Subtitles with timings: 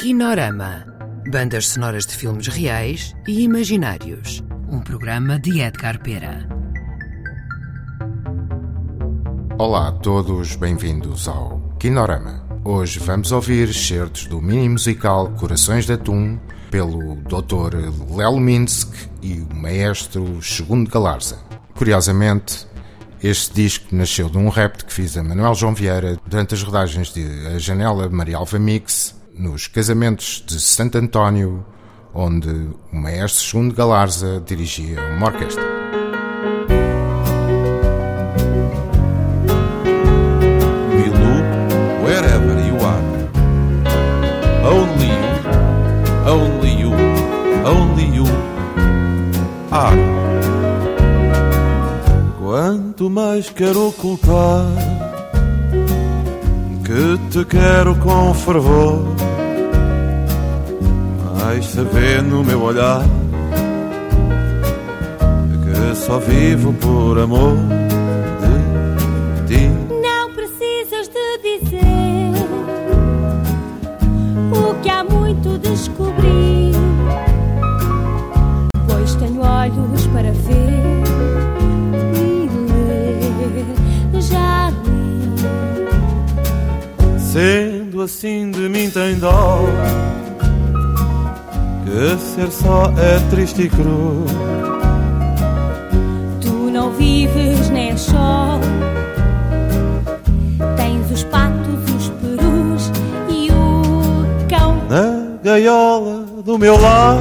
[0.00, 0.86] Kinorama.
[1.30, 4.42] Bandas sonoras de filmes reais e imaginários.
[4.66, 6.48] Um programa de Edgar Pera.
[9.58, 12.42] Olá a todos, bem-vindos ao Kinorama.
[12.64, 16.40] Hoje vamos ouvir certos do mini musical Corações de Atum
[16.70, 17.76] pelo Dr.
[18.16, 21.40] Lel Minsk e o maestro Segundo Galarza.
[21.76, 22.66] Curiosamente,
[23.22, 27.12] este disco nasceu de um rap que fiz a Manuel João Vieira durante as rodagens
[27.12, 31.64] de A Janela Maria Alva Mix nos casamentos de Santo António,
[32.12, 32.50] onde
[32.92, 35.80] o maestro Segundo Galarza dirigia uma orquestra.
[46.26, 46.92] Only you,
[47.64, 48.24] only you
[49.72, 49.96] are.
[52.38, 54.66] Quanto mais quero ocultar
[56.90, 59.04] que te quero com fervor,
[62.40, 63.02] no meu olhar
[65.62, 67.54] que só vivo por amor
[69.46, 69.68] de ti.
[70.02, 72.32] Não precisas de dizer
[74.52, 76.72] o que há muito descobri,
[78.88, 81.02] pois tenho olhos para ver
[82.14, 84.22] e ler.
[84.22, 85.34] Já li.
[87.18, 89.60] Sendo assim de mim tem dó
[92.00, 94.24] Que ser só é triste e cru
[96.40, 98.58] Tu não vives nem só.
[100.78, 102.90] Tens os patos, os perus
[103.28, 104.76] e o cão.
[104.88, 107.18] Na gaiola do meu lar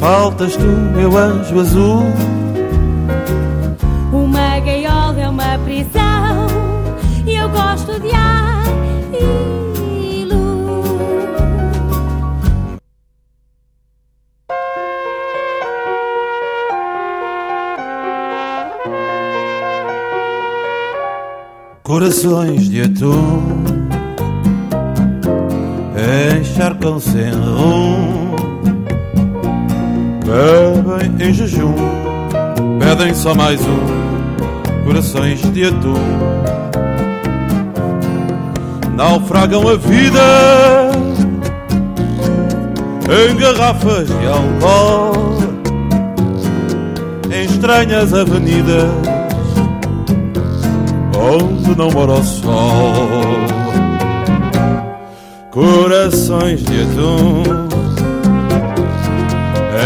[0.00, 2.04] Faltas tu, meu anjo azul
[4.10, 6.46] Uma gaiola é uma prisão
[7.26, 8.45] e eu gosto de ar
[21.86, 23.62] Corações de atum.
[26.40, 28.34] Encharcam-se em rum.
[30.24, 31.76] Bebem em jejum.
[32.80, 34.84] Pedem só mais um.
[34.84, 35.94] Corações de atum.
[38.96, 40.90] Naufragam a vida.
[43.08, 45.38] Em garrafas de álcool
[47.30, 49.15] Em estranhas avenidas
[51.36, 52.92] onde não mora o sol.
[55.50, 57.42] Corações de atum,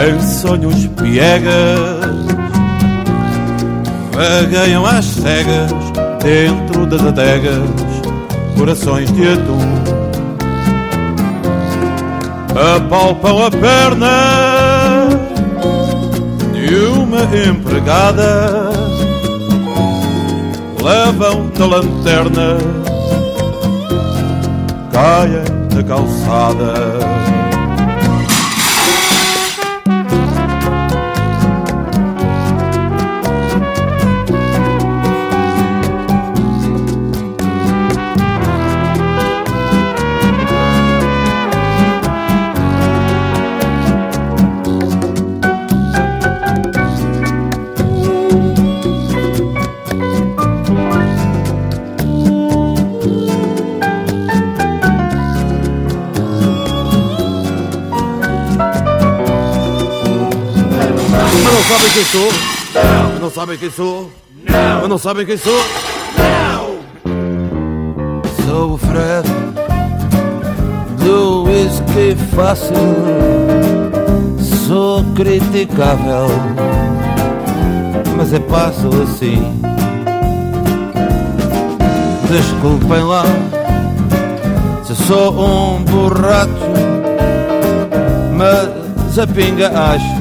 [0.09, 1.55] em sonhos piegas,
[4.13, 5.71] vagueiam às cegas
[6.23, 7.71] dentro das adegas.
[8.57, 9.61] Corações de atum,
[12.77, 15.09] apalpam a perna
[16.53, 19.00] de uma empregada
[20.83, 22.59] levam na lanterna,
[24.93, 27.40] caem na calçada.
[61.43, 62.33] Mas não sabem quem sou?
[62.75, 63.19] Não.
[63.19, 64.11] Não sabem quem sou?
[64.45, 64.81] Não.
[64.81, 65.65] Mas não sabem quem sou?
[68.45, 69.29] Sou o Fred
[70.99, 72.75] do whisky fácil.
[74.67, 76.29] Sou criticável,
[78.17, 79.61] mas é passo assim.
[82.31, 83.25] Desculpem lá
[84.85, 86.49] se sou um borracho,
[88.37, 90.20] mas a pinga acho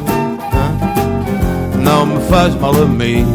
[1.90, 3.26] não me faz mal a mim.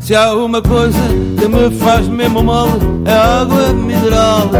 [0.00, 0.98] Se há uma coisa
[1.38, 2.68] que me faz mesmo mal
[3.04, 4.50] é água mineral.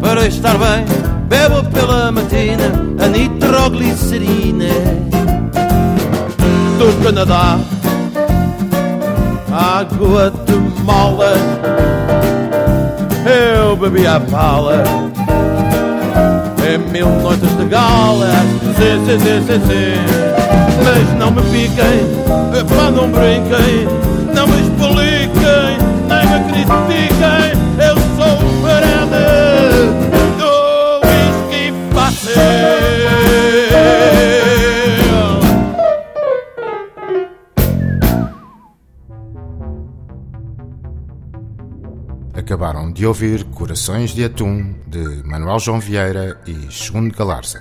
[0.00, 0.84] Para estar bem,
[1.26, 2.70] bebo pela matina
[3.02, 4.74] a nitroglicerina
[6.78, 7.58] do Canadá.
[9.50, 10.54] Água de
[10.84, 11.32] mola,
[13.26, 14.84] eu bebi a pala.
[16.72, 18.30] Em mil noites de gala,
[18.78, 19.94] sim, sim, sim, sim, sim.
[20.82, 22.00] Mas não me piquem,
[22.74, 23.86] pá, não brinquem,
[24.34, 25.76] não me expliquem,
[26.08, 27.11] nem me critiquem.
[43.02, 47.60] De ouvir Corações de Atum, de Manuel João Vieira e Segundo Galarza.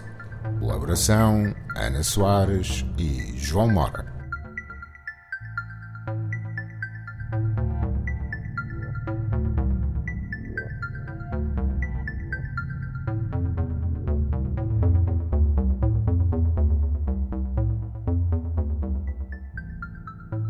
[0.60, 4.06] Colaboração Ana Soares e João Mora.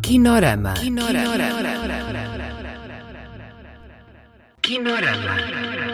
[0.02, 0.74] Quinorama.
[0.74, 1.34] Quinorama.
[1.38, 2.01] Quinorama.
[4.82, 5.91] Ignórala.